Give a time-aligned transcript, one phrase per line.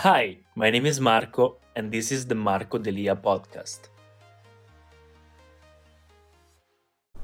[0.00, 3.88] Hi, my name is Marco, and this is the Marco Delia podcast.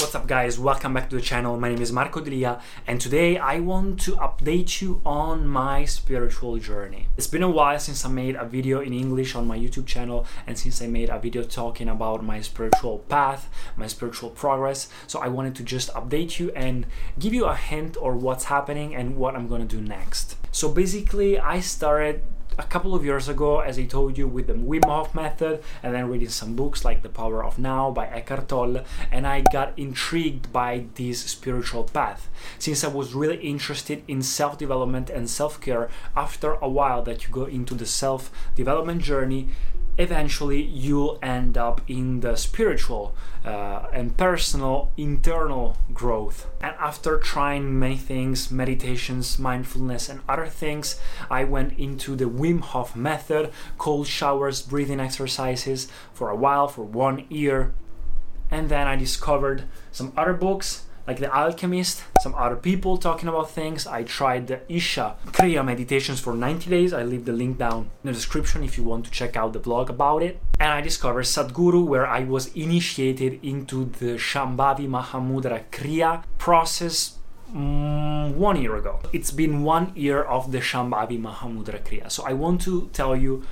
[0.00, 1.56] What's up guys, welcome back to the channel.
[1.60, 6.58] My name is Marco Delia and today I want to update you on my spiritual
[6.58, 7.06] journey.
[7.16, 10.26] It's been a while since I made a video in English on my YouTube channel
[10.48, 14.88] and since I made a video talking about my spiritual path, my spiritual progress.
[15.06, 16.84] So I wanted to just update you and
[17.16, 20.34] give you a hint or what's happening and what I'm gonna do next.
[20.50, 22.22] So basically I started
[22.58, 25.94] a couple of years ago, as I told you, with the Wim Hof method, and
[25.94, 29.72] then reading some books like The Power of Now by Eckhart Tolle, and I got
[29.76, 32.28] intrigued by this spiritual path.
[32.58, 37.26] Since I was really interested in self development and self care, after a while that
[37.26, 39.48] you go into the self development journey,
[39.98, 46.46] eventually you'll end up in the spiritual uh, and personal internal growth.
[46.60, 52.60] And after trying many things, meditations, mindfulness, and other things, I went into the Wim
[52.60, 57.72] Hof method, cold showers, breathing exercises for a while, for one year.
[58.50, 63.50] And then I discovered some other books like The Alchemist, some other people talking about
[63.50, 63.86] things.
[63.86, 66.92] I tried the Isha Kriya meditations for 90 days.
[66.92, 69.58] I leave the link down in the description if you want to check out the
[69.58, 70.40] blog about it.
[70.58, 77.18] And I discovered Sadhguru, where I was initiated into the Shambhavi Mahamudra Kriya process
[77.52, 79.00] mm, one year ago.
[79.12, 82.10] It's been one year of the Shambhavi Mahamudra Kriya.
[82.10, 83.44] So I want to tell you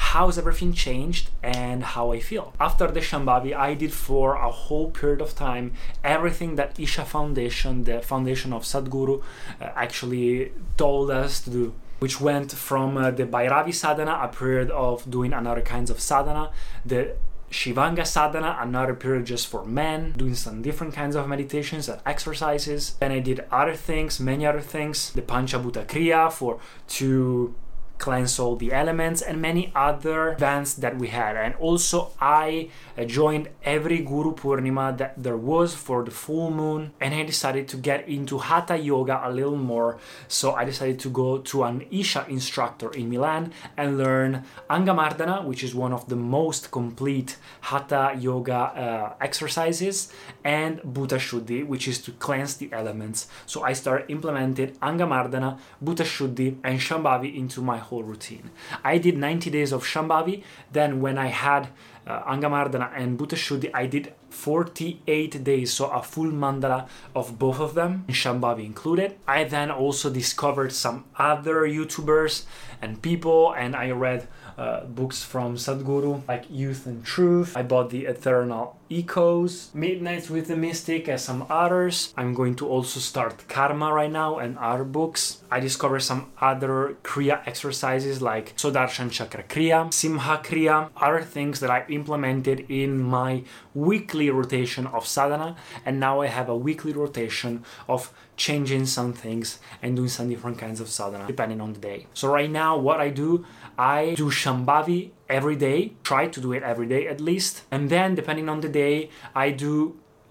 [0.00, 2.52] how's everything changed and how I feel.
[2.58, 5.72] After the Shambhavi, I did for a whole period of time
[6.02, 11.74] everything that Isha Foundation, the foundation of Sadhguru, uh, actually told us to do.
[11.98, 16.50] Which went from uh, the Bhairavi sadhana, a period of doing another kinds of sadhana,
[16.84, 17.14] the
[17.50, 22.94] Shivanga sadhana, another period just for men, doing some different kinds of meditations and exercises.
[23.00, 26.58] Then I did other things, many other things, the Panchabhuta Kriya for
[26.96, 27.54] to
[28.00, 31.36] cleanse all the elements and many other events that we had.
[31.36, 32.68] And also i
[32.98, 37.68] uh, joined every guru purnima that there was for the full moon and i decided
[37.68, 39.98] to get into hatha yoga a little more.
[40.26, 45.62] So i decided to go to an isha instructor in milan and learn angamardana which
[45.62, 47.36] is one of the most complete
[47.68, 50.12] hatha yoga uh, exercises
[50.42, 53.28] and bhuta shuddhi which is to cleanse the elements.
[53.46, 58.50] So i started implementing angamardana bhuta shuddhi and shambhavi into my whole routine.
[58.82, 60.42] I did 90 days of Shambhavi,
[60.72, 61.68] then when I had
[62.06, 67.60] uh, Angamardana and Bhuta Shuddhi, I did 48 days, so a full mandala of both
[67.60, 69.16] of them, Shambhavi included.
[69.26, 72.44] I then also discovered some other YouTubers
[72.80, 74.28] and people, and I read
[74.60, 77.56] uh, books from Sadhguru like Youth and Truth.
[77.56, 82.12] I bought the Eternal Echoes, Midnights with the Mystic, and some others.
[82.16, 85.42] I'm going to also start Karma right now and other books.
[85.50, 91.70] I discovered some other Kriya exercises like Sudarshan Chakra Kriya, Simha Kriya, other things that
[91.70, 93.44] I implemented in my
[93.74, 95.56] weekly rotation of sadhana,
[95.86, 100.56] and now I have a weekly rotation of changing some things and doing some different
[100.56, 102.06] kinds of sadhana depending on the day.
[102.14, 103.44] So right now what I do,
[103.78, 107.62] I do Shambhavi every day, try to do it every day at least.
[107.70, 109.74] And then depending on the day, I do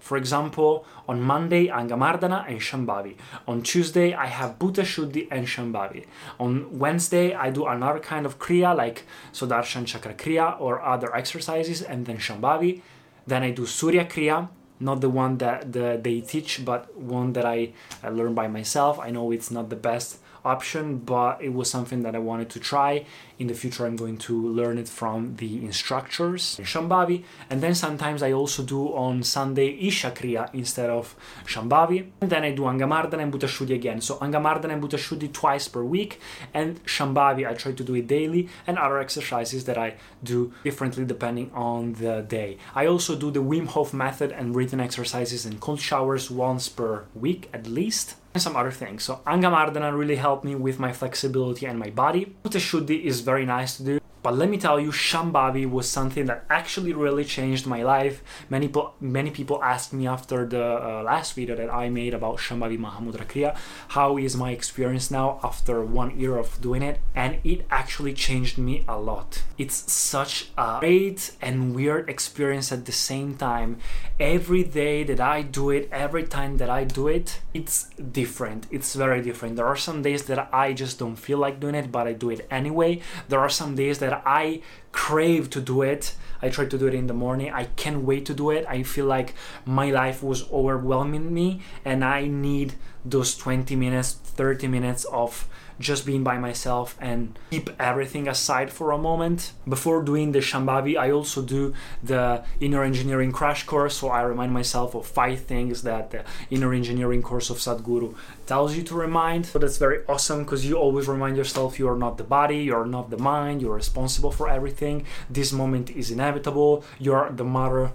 [0.00, 3.14] for example, on Monday, Angamardana and Shambhavi.
[3.46, 6.06] On Tuesday, I have Bhuta Shuddhi and Shambhavi.
[6.38, 9.04] On Wednesday, I do another kind of Kriya like
[9.34, 12.80] Sudarshan Chakra Kriya or other exercises and then Shambhavi.
[13.26, 14.48] Then I do Surya Kriya,
[14.80, 18.98] not the one that the, they teach, but one that I, I learned by myself.
[18.98, 22.60] I know it's not the best option, but it was something that I wanted to
[22.60, 23.04] try.
[23.38, 27.24] In the future, I'm going to learn it from the instructors in Shambhavi.
[27.48, 31.16] And then sometimes I also do on Sunday Isha Kriya instead of
[31.46, 32.10] Shambhavi.
[32.20, 34.00] And then I do Angamardana and Bhuta Shuddhi again.
[34.00, 36.20] So Angamardana and Bhuta Shuddhi twice per week.
[36.52, 38.48] And Shambhavi, I try to do it daily.
[38.66, 42.58] And other exercises that I do differently depending on the day.
[42.74, 47.04] I also do the Wim Hof method and breathing exercises and cold showers once per
[47.14, 49.04] week at least and some other things.
[49.04, 52.36] So Angamardana really helped me with my flexibility and my body.
[52.44, 53.99] Bhuta Shuddhi is very nice to do.
[54.22, 58.22] But let me tell you, Shambhavi was something that actually really changed my life.
[58.50, 62.36] Many people, many people asked me after the uh, last video that I made about
[62.36, 63.56] Shambhavi Mahamudra Kriya,
[63.88, 66.98] how is my experience now after one year of doing it?
[67.14, 69.42] And it actually changed me a lot.
[69.56, 73.78] It's such a great and weird experience at the same time.
[74.18, 78.66] Every day that I do it, every time that I do it, it's different.
[78.70, 79.56] It's very different.
[79.56, 82.30] There are some days that I just don't feel like doing it, but I do
[82.30, 83.00] it anyway.
[83.28, 84.60] There are some days that that I
[84.92, 86.14] crave to do it.
[86.42, 87.52] I try to do it in the morning.
[87.52, 88.64] I can't wait to do it.
[88.68, 89.34] I feel like
[89.64, 92.74] my life was overwhelming me and I need
[93.04, 95.48] those 20 minutes, 30 minutes of
[95.80, 99.52] just being by myself and keep everything aside for a moment.
[99.66, 103.96] Before doing the Shambhavi, I also do the inner engineering crash course.
[103.96, 108.14] So I remind myself of five things that the inner engineering course of Sadhguru
[108.46, 109.46] tells you to remind.
[109.46, 112.86] So that's very awesome because you always remind yourself you are not the body, you're
[112.86, 115.06] not the mind, you're responsible for everything.
[115.28, 116.84] This moment is inevitable.
[116.98, 117.92] You're the mother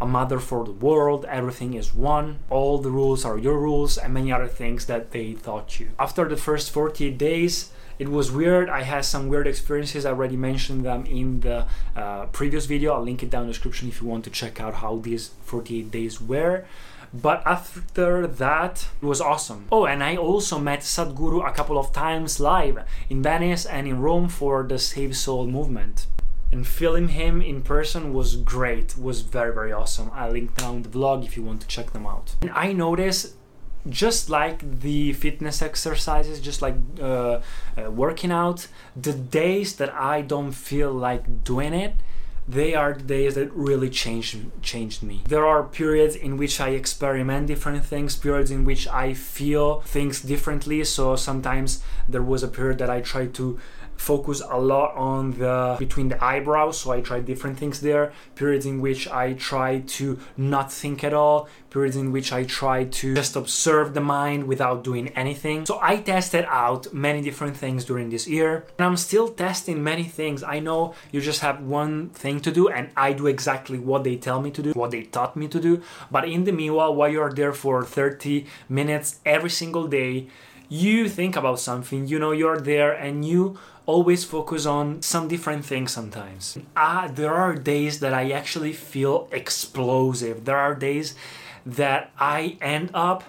[0.00, 4.14] a mother for the world, everything is one, all the rules are your rules, and
[4.14, 5.90] many other things that they taught you.
[5.98, 8.68] After the first 48 days, it was weird.
[8.68, 10.04] I had some weird experiences.
[10.04, 12.94] I already mentioned them in the uh, previous video.
[12.94, 15.30] I'll link it down in the description if you want to check out how these
[15.44, 16.64] 48 days were.
[17.12, 19.66] But after that, it was awesome.
[19.70, 24.00] Oh, and I also met Sadhguru a couple of times live in Venice and in
[24.00, 26.08] Rome for the Save Soil movement
[26.54, 30.88] and filming him in person was great was very very awesome i link down the
[30.96, 33.34] vlog if you want to check them out and i noticed
[34.02, 37.40] just like the fitness exercises just like uh,
[37.76, 38.58] uh, working out
[39.08, 41.94] the days that i don't feel like doing it
[42.46, 45.22] they are the days that really changed changed me.
[45.26, 50.20] There are periods in which I experiment different things, periods in which I feel things
[50.20, 50.84] differently.
[50.84, 53.58] So sometimes there was a period that I tried to
[53.96, 58.12] focus a lot on the between the eyebrows so i tried different things there.
[58.34, 61.48] Periods in which i try to not think at all.
[61.70, 65.66] Periods in which i try to just observe the mind without doing anything.
[65.66, 70.04] So i tested out many different things during this year and i'm still testing many
[70.04, 70.42] things.
[70.42, 74.16] I know you just have one thing to do and i do exactly what they
[74.16, 75.82] tell me to do what they taught me to do.
[76.10, 80.28] But in the meanwhile while you're there for 30 minutes every single day
[80.68, 85.64] you think about something you know you're there and you always focus on some different
[85.64, 86.58] things sometimes.
[86.76, 90.44] Ah, there are days that I actually feel explosive.
[90.44, 91.14] There are days
[91.66, 93.24] that I end up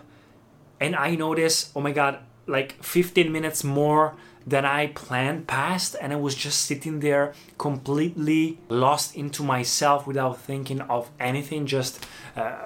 [0.80, 4.16] and I notice, oh my god, like 15 minutes more
[4.48, 10.40] than I planned passed, and I was just sitting there completely lost into myself without
[10.40, 12.06] thinking of anything, just
[12.36, 12.66] uh,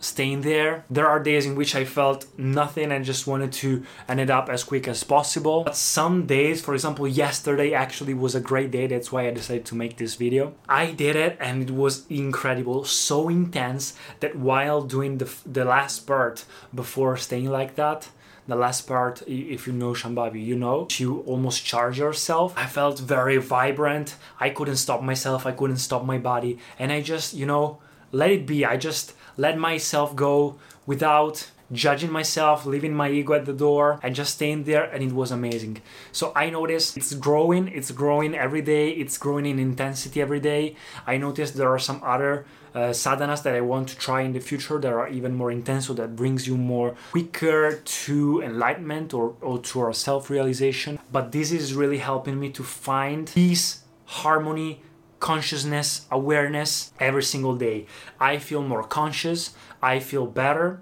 [0.00, 0.84] staying there.
[0.90, 4.48] There are days in which I felt nothing and just wanted to end it up
[4.48, 5.64] as quick as possible.
[5.64, 8.86] But some days, for example, yesterday actually was a great day.
[8.86, 10.54] That's why I decided to make this video.
[10.68, 16.00] I did it and it was incredible, so intense that while doing the, the last
[16.00, 18.08] part before staying like that,
[18.46, 22.54] the last part, if you know Shambhavi, you know, you almost charge yourself.
[22.56, 24.16] I felt very vibrant.
[24.40, 25.44] I couldn't stop myself.
[25.44, 26.58] I couldn't stop my body.
[26.78, 27.78] And I just, you know,
[28.10, 28.64] let it be.
[28.64, 34.14] I just let myself go without judging myself, leaving my ego at the door, and
[34.14, 35.80] just staying there, and it was amazing.
[36.12, 40.76] So I noticed it's growing, it's growing every day, it's growing in intensity every day.
[41.06, 44.40] I noticed there are some other uh, sadhanas that I want to try in the
[44.40, 49.34] future that are even more intense, so that brings you more quicker to enlightenment or,
[49.40, 50.98] or to our self realization.
[51.12, 54.82] But this is really helping me to find peace, harmony,
[55.20, 57.86] consciousness, awareness every single day.
[58.20, 60.80] I feel more conscious, I feel better,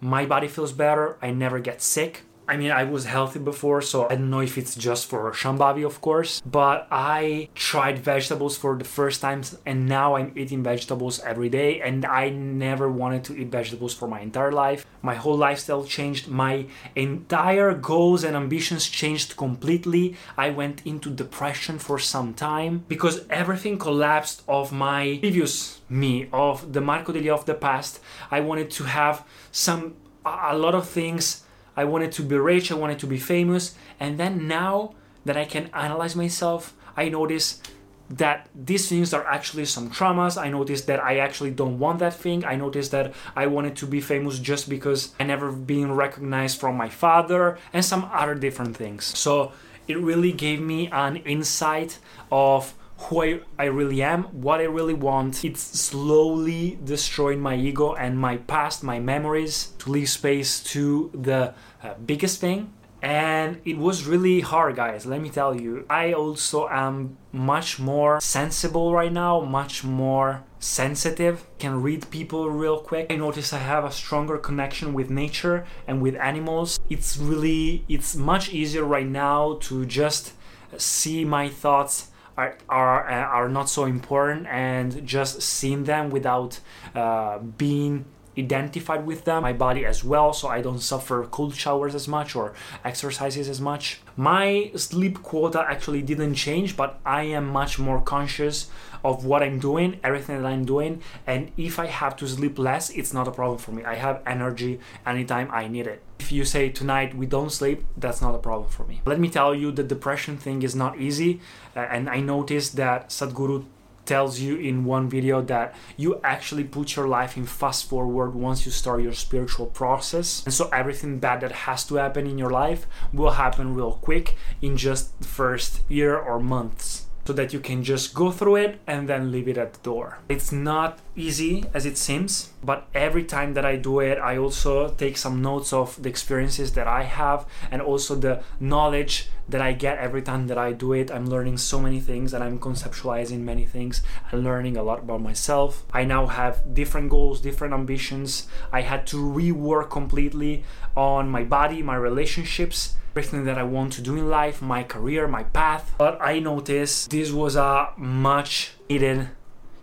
[0.00, 2.22] my body feels better, I never get sick.
[2.48, 5.84] I mean, I was healthy before, so I don't know if it's just for Shambhavi,
[5.84, 11.20] of course, but I tried vegetables for the first time and now I'm eating vegetables
[11.20, 11.82] every day.
[11.82, 14.86] And I never wanted to eat vegetables for my entire life.
[15.02, 20.16] My whole lifestyle changed, my entire goals and ambitions changed completely.
[20.38, 26.72] I went into depression for some time because everything collapsed of my previous me, of
[26.72, 28.00] the Marco Delia of the past.
[28.30, 31.44] I wanted to have some, a lot of things
[31.78, 33.76] I wanted to be rich, I wanted to be famous.
[34.00, 34.94] And then now
[35.24, 37.62] that I can analyze myself, I notice
[38.10, 40.40] that these things are actually some traumas.
[40.40, 42.44] I notice that I actually don't want that thing.
[42.44, 46.76] I notice that I wanted to be famous just because I never been recognized from
[46.76, 49.04] my father and some other different things.
[49.04, 49.52] So
[49.86, 51.98] it really gave me an insight
[52.32, 55.44] of who I, I really am, what I really want.
[55.44, 61.54] It's slowly destroying my ego and my past, my memories, to leave space to the
[61.82, 62.72] uh, biggest thing.
[63.00, 68.20] and it was really hard guys let me tell you i also am much more
[68.20, 73.84] sensible right now much more sensitive can read people real quick i notice i have
[73.84, 79.56] a stronger connection with nature and with animals it's really it's much easier right now
[79.60, 80.32] to just
[80.76, 86.60] see my thoughts are, are, are not so important and just seeing them without
[86.94, 88.04] uh, being
[88.38, 92.36] identified with them, my body as well, so I don't suffer cold showers as much
[92.36, 92.54] or
[92.84, 94.00] exercises as much.
[94.16, 98.70] My sleep quota actually didn't change, but I am much more conscious
[99.04, 102.90] of what I'm doing, everything that I'm doing, and if I have to sleep less,
[102.90, 103.84] it's not a problem for me.
[103.84, 106.02] I have energy anytime I need it.
[106.18, 109.00] If you say tonight we don't sleep, that's not a problem for me.
[109.06, 111.40] Let me tell you, the depression thing is not easy,
[111.76, 113.64] uh, and I noticed that Sadhguru
[114.08, 118.64] tells you in one video that you actually put your life in fast forward once
[118.64, 120.42] you start your spiritual process.
[120.44, 124.36] And so everything bad that has to happen in your life will happen real quick
[124.62, 128.80] in just the first year or months so that you can just go through it
[128.86, 130.16] and then leave it at the door.
[130.30, 134.88] It's not easy as it seems, but every time that I do it, I also
[134.88, 139.72] take some notes of the experiences that I have and also the knowledge that I
[139.72, 141.10] get every time that I do it.
[141.10, 145.22] I'm learning so many things and I'm conceptualizing many things and learning a lot about
[145.22, 145.84] myself.
[145.92, 148.46] I now have different goals, different ambitions.
[148.72, 150.64] I had to rework completely
[150.96, 155.26] on my body, my relationships everything that I want to do in life, my career,
[155.26, 155.92] my path.
[155.98, 159.30] But I noticed this was a much needed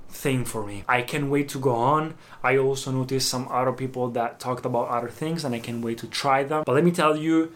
[0.07, 0.83] thing for me.
[0.87, 2.15] I can't wait to go on.
[2.41, 5.97] I also noticed some other people that talked about other things and I can't wait
[5.99, 6.63] to try them.
[6.65, 7.51] But let me tell you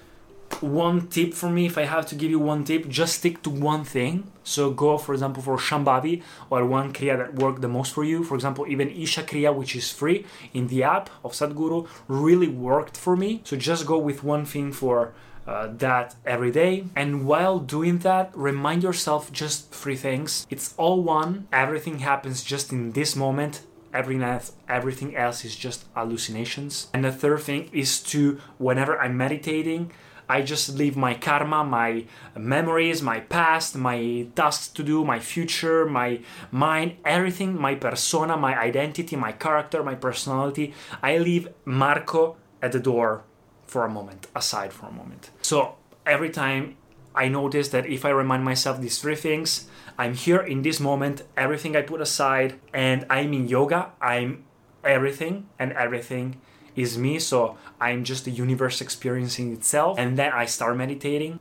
[0.61, 3.49] one tip for me if I have to give you one tip, just stick to
[3.49, 4.31] one thing.
[4.43, 8.23] So go, for example, for Shambhavi or one Kriya that worked the most for you.
[8.23, 12.97] For example, even Isha Kriya, which is free in the app of Sadhguru, really worked
[12.97, 13.41] for me.
[13.43, 15.13] So just go with one thing for
[15.47, 16.85] uh, that every day.
[16.95, 20.45] And while doing that, remind yourself just three things.
[20.49, 23.61] It's all one, everything happens just in this moment.
[23.91, 26.89] Everything else is just hallucinations.
[26.93, 29.91] And the third thing is to, whenever I'm meditating,
[30.29, 32.05] I just leave my karma, my
[32.37, 36.21] memories, my past, my tasks to do, my future, my
[36.51, 40.73] mind, everything, my persona, my identity, my character, my personality.
[41.01, 43.23] I leave Marco at the door
[43.65, 45.31] for a moment, aside for a moment.
[45.41, 46.77] So every time
[47.15, 49.67] I notice that if I remind myself these three things,
[49.97, 54.45] I'm here in this moment, everything I put aside, and I'm in yoga, I'm
[54.83, 56.39] everything, and everything
[56.79, 57.19] is me.
[57.19, 59.99] So I'm just the universe experiencing itself.
[59.99, 61.39] And then I start meditating,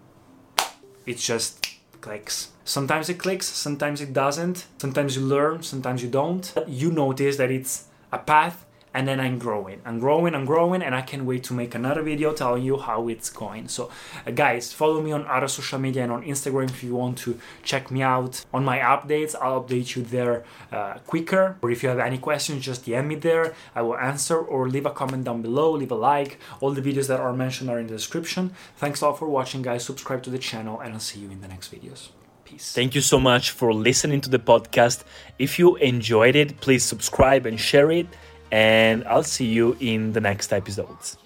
[1.07, 1.67] it just
[2.01, 2.51] clicks.
[2.65, 4.67] Sometimes it clicks, sometimes it doesn't.
[4.79, 6.53] Sometimes you learn, sometimes you don't.
[6.67, 8.67] You notice that it's a path
[8.99, 9.81] and then I'm growing.
[9.85, 13.07] I'm growing, I'm growing, and I can't wait to make another video telling you how
[13.07, 13.69] it's going.
[13.69, 13.93] So,
[14.27, 17.39] uh, guys, follow me on other social media and on Instagram if you want to
[17.63, 19.37] check me out on my updates.
[19.41, 21.59] I'll update you there uh, quicker.
[21.63, 23.55] Or if you have any questions, just DM me there.
[23.73, 26.41] I will answer or leave a comment down below, leave a like.
[26.61, 28.53] All the videos that are mentioned are in the description.
[28.79, 29.85] Thanks a lot for watching, guys.
[29.85, 32.09] Subscribe to the channel, and I'll see you in the next videos.
[32.45, 32.73] Peace.
[32.73, 35.05] Thank you so much for listening to the podcast.
[35.39, 38.09] If you enjoyed it, please subscribe and share it
[38.51, 41.17] and I'll see you in the next episodes.